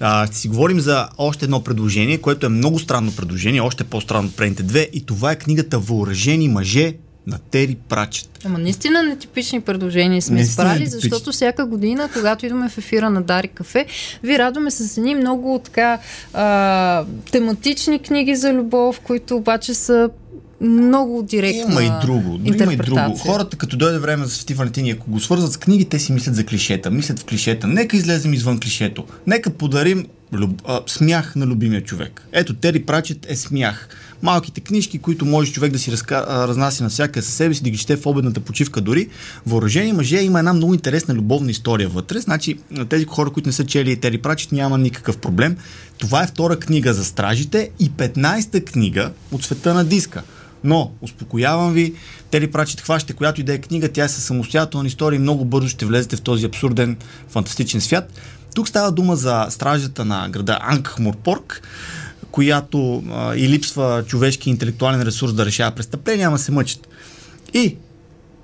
А, 0.00 0.26
ще 0.26 0.36
си 0.36 0.48
говорим 0.48 0.80
за 0.80 1.08
още 1.18 1.44
едно 1.44 1.64
предложение, 1.64 2.18
което 2.18 2.46
е 2.46 2.48
много 2.48 2.78
странно 2.78 3.16
предложение, 3.16 3.60
още 3.60 3.84
по-странно 3.84 4.28
от 4.28 4.36
предните 4.36 4.62
две, 4.62 4.88
и 4.92 5.06
това 5.06 5.32
е 5.32 5.38
книгата 5.38 5.78
Въоръжени 5.78 6.48
мъже 6.48 6.94
на 7.26 7.38
Тери 7.38 7.76
Прачет. 7.88 8.28
Ама 8.44 8.58
наистина 8.58 9.02
нетипични 9.02 9.60
предложения 9.60 10.22
сме 10.22 10.34
Наистина 10.34 10.50
изправили, 10.52 10.84
нетипични. 10.84 11.10
защото 11.10 11.32
всяка 11.32 11.66
година, 11.66 12.08
когато 12.12 12.46
идваме 12.46 12.68
в 12.68 12.78
ефира 12.78 13.10
на 13.10 13.22
Дари 13.22 13.48
Кафе, 13.48 13.86
ви 14.22 14.38
радваме 14.38 14.70
с 14.70 14.96
едни 14.98 15.14
много 15.14 15.60
така 15.64 15.98
а, 16.32 17.04
тематични 17.30 17.98
книги 17.98 18.36
за 18.36 18.52
любов, 18.52 19.00
които 19.00 19.36
обаче 19.36 19.74
са 19.74 20.10
много 20.60 21.22
директна 21.22 21.72
Има 21.72 21.82
и 21.82 22.06
друго. 22.06 22.40
Има 22.44 22.72
и 22.72 22.76
друго. 22.76 23.16
Хората, 23.16 23.56
като 23.56 23.76
дойде 23.76 23.98
време 23.98 24.24
за 24.24 24.30
Свети 24.30 24.54
Валентини, 24.54 24.90
ако 24.90 25.10
го 25.10 25.20
свързват 25.20 25.52
с 25.52 25.56
книги, 25.56 25.84
те 25.84 25.98
си 25.98 26.12
мислят 26.12 26.34
за 26.34 26.46
клишета. 26.46 26.90
Мислят 26.90 27.18
в 27.18 27.24
клишета. 27.24 27.66
Нека 27.66 27.96
излезем 27.96 28.34
извън 28.34 28.60
клишето. 28.60 29.04
Нека 29.26 29.50
подарим 29.50 30.06
люб... 30.32 30.62
а, 30.64 30.80
смях 30.86 31.36
на 31.36 31.46
любимия 31.46 31.84
човек. 31.84 32.22
Ето, 32.32 32.54
Тери 32.54 32.82
Прачет 32.82 33.26
е 33.28 33.36
смях. 33.36 33.88
Малките 34.22 34.60
книжки, 34.60 34.98
които 34.98 35.24
може 35.24 35.52
човек 35.52 35.72
да 35.72 35.78
си 35.78 35.92
разка... 35.92 36.24
а, 36.28 36.48
разнася 36.48 36.84
навсякъде 36.84 37.22
със 37.22 37.34
себе 37.34 37.54
си, 37.54 37.62
да 37.62 37.70
ги 37.70 37.78
чете 37.78 37.96
в 37.96 38.06
обедната 38.06 38.40
почивка 38.40 38.80
дори. 38.80 39.08
Въоръжени 39.46 39.92
мъже 39.92 40.16
има 40.16 40.38
една 40.38 40.52
много 40.52 40.74
интересна 40.74 41.14
любовна 41.14 41.50
история 41.50 41.88
вътре. 41.88 42.20
Значи, 42.20 42.58
на 42.70 42.86
тези 42.86 43.04
хора, 43.04 43.30
които 43.30 43.48
не 43.48 43.52
са 43.52 43.66
чели 43.66 43.96
Тери 43.96 44.18
Прачет, 44.18 44.52
няма 44.52 44.78
никакъв 44.78 45.18
проблем. 45.18 45.56
Това 45.98 46.22
е 46.22 46.26
втора 46.26 46.56
книга 46.56 46.94
за 46.94 47.04
стражите 47.04 47.70
и 47.78 47.90
15-та 47.90 48.60
книга 48.60 49.12
от 49.32 49.44
света 49.44 49.74
на 49.74 49.84
диска. 49.84 50.22
Но, 50.64 50.92
успокоявам 51.00 51.72
ви, 51.72 51.94
Тери 52.30 52.46
Прачет 52.46 52.80
хващате 52.80 53.12
която 53.12 53.40
и 53.40 53.44
да 53.44 53.54
е 53.54 53.58
книга, 53.58 53.88
тя 53.88 54.04
е 54.04 54.08
със 54.08 54.24
самостоятелна 54.24 54.86
история 54.86 55.16
и 55.16 55.20
много 55.20 55.44
бързо 55.44 55.68
ще 55.68 55.86
влезете 55.86 56.16
в 56.16 56.20
този 56.20 56.46
абсурден, 56.46 56.96
фантастичен 57.28 57.80
свят. 57.80 58.12
Тук 58.54 58.68
става 58.68 58.92
дума 58.92 59.16
за 59.16 59.46
стражата 59.50 60.04
на 60.04 60.28
града 60.28 60.58
Ангхмурпорк, 60.60 61.62
която 62.30 63.02
а, 63.10 63.34
и 63.36 63.48
липсва 63.48 64.04
човешки 64.06 64.50
интелектуален 64.50 65.02
ресурс 65.02 65.32
да 65.32 65.46
решава 65.46 65.70
престъпления, 65.70 66.28
ама 66.28 66.38
се 66.38 66.52
мъчат. 66.52 66.88
И 67.54 67.76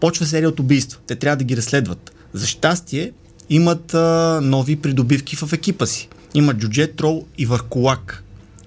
почва 0.00 0.26
серия 0.26 0.48
от 0.48 0.60
убийства. 0.60 1.00
Те 1.06 1.16
трябва 1.16 1.36
да 1.36 1.44
ги 1.44 1.56
разследват. 1.56 2.12
За 2.32 2.46
щастие 2.46 3.12
имат 3.50 3.94
а, 3.94 4.40
нови 4.42 4.76
придобивки 4.76 5.36
в 5.36 5.52
екипа 5.52 5.86
си. 5.86 6.08
Има 6.34 6.54
Джуджет, 6.54 6.96
Трол 6.96 7.26
и 7.38 7.46
Върколак 7.46 8.24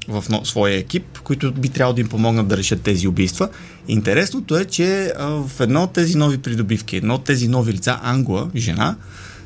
в 0.08 0.24
но, 0.30 0.46
своя 0.46 0.78
екип, 0.78 1.20
които 1.20 1.52
би 1.52 1.70
трябвало 1.70 1.96
да 1.96 2.02
им 2.02 2.10
помогнат 2.10 2.48
да 2.48 2.58
решат 2.58 2.82
тези 2.82 3.08
убийства. 3.08 3.50
Интересното 3.88 4.58
е, 4.58 4.66
че 4.66 5.14
а, 5.18 5.26
в 5.28 5.60
едно 5.60 5.84
от 5.84 5.94
тези 5.94 6.18
нови 6.18 6.38
придобивки, 6.38 6.98
едно 6.98 7.16
от 7.16 7.24
тези 7.24 7.48
нови 7.48 7.74
лица, 7.74 8.00
Англа, 8.04 8.50
жена, 8.56 8.96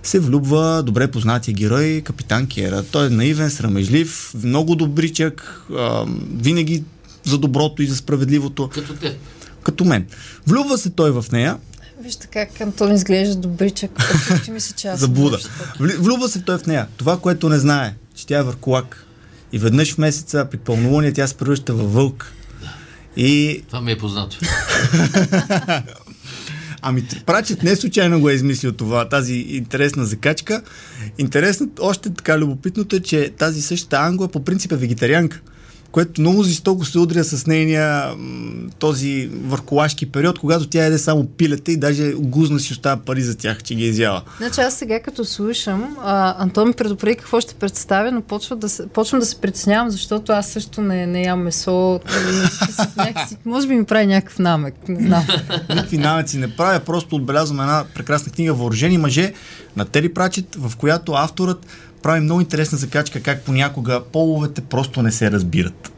се 0.07 0.19
влюбва 0.19 0.83
добре 0.83 1.11
познатия 1.11 1.53
герой 1.53 2.01
капитан 2.05 2.47
Кера. 2.47 2.83
Той 2.83 3.07
е 3.07 3.09
наивен, 3.09 3.51
срамежлив, 3.51 4.33
много 4.43 4.75
добричък, 4.75 5.61
а, 5.77 6.05
винаги 6.35 6.83
за 7.23 7.37
доброто 7.37 7.81
и 7.81 7.87
за 7.87 7.95
справедливото, 7.95 8.69
Като 8.69 8.93
те. 8.93 9.17
като 9.63 9.85
мен. 9.85 10.05
Влюбва 10.47 10.77
се 10.77 10.89
той 10.89 11.11
в 11.11 11.25
нея 11.31 11.57
Вижте 12.01 12.27
как 12.27 12.61
Антон 12.61 12.93
изглежда 12.93 13.35
добричък. 13.35 13.91
Почти 14.29 14.51
ми 14.51 14.59
се, 14.59 14.73
че 14.73 14.87
аз 14.87 14.99
съм 14.99 15.07
Заблуда. 15.07 15.39
Влюбва 15.79 16.29
се 16.29 16.41
той 16.41 16.57
в 16.57 16.65
нея. 16.65 16.87
Това, 16.97 17.19
което 17.19 17.49
не 17.49 17.59
знае, 17.59 17.93
че 18.15 18.25
тя 18.27 18.37
е 18.37 18.43
върколак. 18.43 19.05
И 19.51 19.59
веднъж 19.59 19.93
в 19.93 19.97
месеца 19.97 20.47
при 20.51 20.57
пълнолуние 20.57 21.13
тя 21.13 21.27
се 21.27 21.33
превръща 21.37 21.73
във 21.73 21.93
вълк. 21.93 22.31
И 23.17 23.63
Това 23.67 23.81
ми 23.81 23.91
е 23.91 23.97
познато. 23.97 24.37
Ами, 26.87 27.03
Прачет 27.25 27.63
не 27.63 27.75
случайно 27.75 28.19
го 28.19 28.29
е 28.29 28.33
измислил 28.33 28.71
това, 28.71 29.09
тази 29.09 29.33
интересна 29.33 30.05
закачка. 30.05 30.61
Интересно, 31.17 31.69
още 31.79 32.09
така 32.09 32.37
любопитното 32.37 32.95
е, 32.95 32.99
че 32.99 33.29
тази 33.37 33.61
същата 33.61 33.97
Англа 33.97 34.27
по 34.27 34.43
принцип 34.43 34.71
е 34.71 34.75
вегетарианка, 34.75 35.41
което 35.95 36.21
много 36.21 36.43
жестоко 36.43 36.85
се 36.85 36.99
удря 36.99 37.23
с 37.23 37.47
нейния 37.47 38.13
този 38.79 39.29
върколашки 39.43 40.05
период, 40.05 40.39
когато 40.39 40.67
тя 40.67 40.83
яде 40.83 40.97
само 40.97 41.25
пилета 41.25 41.71
и 41.71 41.77
даже 41.77 42.13
гузна 42.13 42.59
си 42.59 42.73
остава 42.73 43.01
пари 43.01 43.21
за 43.21 43.37
тях, 43.37 43.63
че 43.63 43.75
ги 43.75 43.83
е 43.83 43.87
изяла. 43.87 44.21
Значи 44.37 44.61
аз 44.61 44.73
сега 44.73 44.99
като 44.99 45.25
слушам, 45.25 45.97
а, 46.03 46.43
Антон 46.43 46.67
ми 46.67 46.73
предупреди 46.73 47.15
какво 47.15 47.41
ще 47.41 47.55
представя, 47.55 48.11
но 48.11 48.21
почва 48.21 48.55
да 48.55 48.69
се, 48.69 48.87
почвам 48.87 49.19
да 49.19 49.25
се 49.25 49.41
притеснявам, 49.41 49.89
защото 49.89 50.31
аз 50.31 50.47
също 50.47 50.81
не, 50.81 51.07
не 51.07 51.21
ям 51.21 51.41
месо. 51.41 51.99
И 52.09 52.97
някакси, 52.97 53.37
може 53.45 53.67
би 53.67 53.75
ми 53.75 53.85
прави 53.85 54.05
някакъв 54.05 54.39
намек. 54.39 54.89
Не 54.89 55.07
знам. 55.07 55.27
Никакви 55.69 55.97
намеци 55.97 56.37
не 56.37 56.55
правя, 56.55 56.79
просто 56.79 57.15
отбелязвам 57.15 57.59
една 57.59 57.83
прекрасна 57.93 58.31
книга 58.31 58.53
Въоръжени 58.53 58.97
мъже 58.97 59.33
на 59.75 59.85
Тери 59.85 60.13
Прачет, 60.13 60.55
в 60.55 60.75
която 60.75 61.11
авторът 61.13 61.65
прави 62.05 62.19
много 62.19 62.41
интересна 62.41 62.77
закачка, 62.77 63.21
как 63.21 63.41
понякога 63.41 64.01
половете 64.11 64.61
просто 64.61 65.01
не 65.01 65.11
се 65.11 65.31
разбират. 65.31 65.91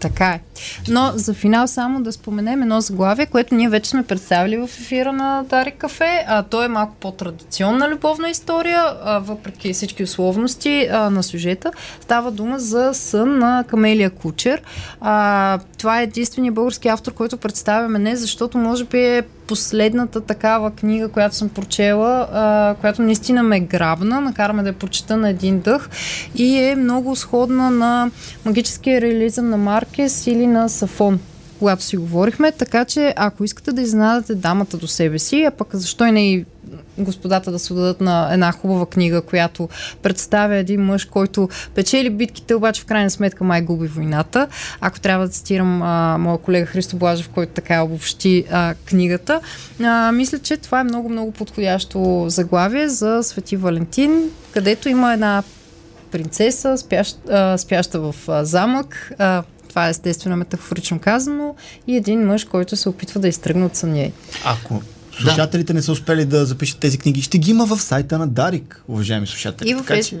Така 0.00 0.26
е. 0.26 0.40
Но 0.88 1.12
за 1.14 1.34
финал 1.34 1.66
само 1.66 2.02
да 2.02 2.12
споменем 2.12 2.62
едно 2.62 2.80
заглавие, 2.80 3.26
което 3.26 3.54
ние 3.54 3.68
вече 3.68 3.90
сме 3.90 4.02
представили 4.02 4.56
в 4.56 4.64
ефира 4.64 5.12
на 5.12 5.44
Дари 5.50 5.70
Кафе. 5.70 6.24
А, 6.28 6.42
то 6.42 6.62
е 6.62 6.68
малко 6.68 6.94
по-традиционна 7.00 7.88
любовна 7.88 8.30
история, 8.30 8.82
а, 9.04 9.18
въпреки 9.18 9.72
всички 9.72 10.02
условности 10.02 10.88
а, 10.92 11.10
на 11.10 11.22
сюжета. 11.22 11.72
Става 12.00 12.30
дума 12.30 12.58
за 12.58 12.90
сън 12.94 13.38
на 13.38 13.64
Камелия 13.68 14.10
Кучер. 14.10 14.62
А, 15.00 15.58
това 15.78 16.00
е 16.00 16.04
единствения 16.04 16.52
български 16.52 16.88
автор, 16.88 17.12
който 17.12 17.36
представяме 17.36 17.98
не, 17.98 18.16
защото 18.16 18.58
може 18.58 18.84
би 18.84 18.98
е 18.98 19.22
последната 19.46 20.20
такава 20.20 20.70
книга, 20.70 21.08
която 21.08 21.36
съм 21.36 21.48
прочела, 21.48 22.28
а, 22.32 22.74
която 22.80 23.02
наистина 23.02 23.42
ме 23.42 23.60
грабна, 23.60 24.20
накараме 24.20 24.62
да 24.62 24.68
я 24.68 24.74
прочета 24.74 25.16
на 25.16 25.30
един 25.30 25.60
дъх 25.60 25.88
и 26.34 26.58
е 26.58 26.76
много 26.76 27.16
сходна 27.16 27.70
на 27.70 28.10
магическия 28.44 29.00
реализъм 29.00 29.50
на 29.50 29.56
Маркес 29.56 30.26
или 30.26 30.46
на 30.46 30.68
Сафон 30.68 31.20
когато 31.64 31.82
си 31.82 31.96
говорихме, 31.96 32.52
така 32.52 32.84
че 32.84 33.14
ако 33.16 33.44
искате 33.44 33.72
да 33.72 33.82
изненадате 33.82 34.34
дамата 34.34 34.76
до 34.76 34.86
себе 34.86 35.18
си, 35.18 35.42
а 35.42 35.50
пък 35.50 35.68
защо 35.72 36.06
и 36.06 36.12
не 36.12 36.32
и 36.32 36.44
господата 36.98 37.52
да 37.52 37.58
се 37.58 37.72
отдадат 37.72 38.00
на 38.00 38.28
една 38.32 38.52
хубава 38.52 38.86
книга, 38.86 39.22
която 39.22 39.68
представя 40.02 40.56
един 40.56 40.80
мъж, 40.80 41.04
който 41.04 41.48
печели 41.74 42.10
битките, 42.10 42.54
обаче 42.54 42.82
в 42.82 42.84
крайна 42.84 43.10
сметка 43.10 43.44
май 43.44 43.62
губи 43.62 43.86
войната. 43.86 44.48
Ако 44.80 45.00
трябва 45.00 45.26
да 45.26 45.32
цитирам 45.32 45.68
моя 46.22 46.38
колега 46.38 46.66
Христо 46.66 46.96
Блажев, 46.96 47.28
който 47.28 47.52
така 47.52 47.82
обобщи 47.82 48.44
а, 48.50 48.74
книгата, 48.84 49.40
а, 49.82 50.12
мисля, 50.12 50.38
че 50.38 50.56
това 50.56 50.80
е 50.80 50.84
много-много 50.84 51.32
подходящо 51.32 52.24
заглавие 52.28 52.88
за 52.88 53.22
Свети 53.22 53.56
Валентин, 53.56 54.30
където 54.52 54.88
има 54.88 55.12
една 55.12 55.42
принцеса, 56.10 56.78
спящ, 56.78 57.18
а, 57.30 57.58
спяща 57.58 58.00
в 58.00 58.14
а, 58.28 58.44
замък. 58.44 59.12
А, 59.18 59.42
това 59.74 59.86
е 59.86 59.90
естествено 59.90 60.36
метафорично 60.36 60.98
казано. 60.98 61.54
И 61.86 61.96
един 61.96 62.20
мъж, 62.20 62.44
който 62.44 62.76
се 62.76 62.88
опитва 62.88 63.20
да 63.20 63.28
изтръгне 63.28 63.64
от 63.64 63.76
съня. 63.76 64.10
Ако 64.44 64.82
слушателите 65.20 65.74
не 65.74 65.82
са 65.82 65.92
успели 65.92 66.24
да 66.24 66.46
запишат 66.46 66.78
тези 66.78 66.98
книги, 66.98 67.22
ще 67.22 67.38
ги 67.38 67.50
има 67.50 67.66
в 67.66 67.78
сайта 67.78 68.18
на 68.18 68.26
Дарик, 68.26 68.82
уважаеми 68.88 69.26
слушатели. 69.26 69.70
И 69.70 69.74
в 69.74 69.78
Така 69.78 70.02
че- 70.02 70.18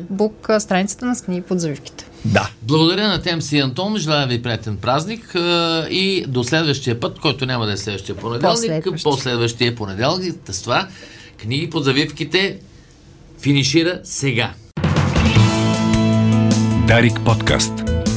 страницата 0.60 1.06
на 1.06 1.16
с 1.16 1.22
книги 1.22 1.42
под 1.42 1.60
завивките. 1.60 2.04
Да. 2.24 2.50
Благодаря 2.62 3.08
на 3.08 3.22
Темс 3.22 3.52
и 3.52 3.58
Антон. 3.58 3.96
Желая 3.96 4.26
ви 4.26 4.42
приятен 4.42 4.76
празник 4.76 5.34
и 5.90 6.24
до 6.28 6.44
следващия 6.44 7.00
път, 7.00 7.18
който 7.18 7.46
няма 7.46 7.66
да 7.66 7.72
е 7.72 7.76
следващия 7.76 8.16
понеделник, 8.16 8.54
Последващия. 8.54 9.02
последващия 9.04 9.74
понеделник. 9.74 10.34
С 10.48 10.62
това 10.62 10.88
книги 11.38 11.70
под 11.70 11.84
завивките 11.84 12.58
финишира 13.40 14.00
сега. 14.04 14.52
Дарик 16.88 17.20
подкаст. 17.24 17.83